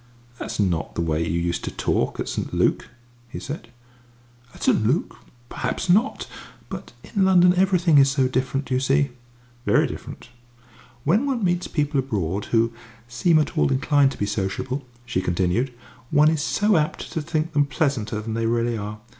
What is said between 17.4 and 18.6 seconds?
them pleasanter than they